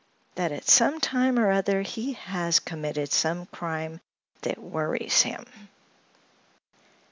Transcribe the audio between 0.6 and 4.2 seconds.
some time or other he has committed some crime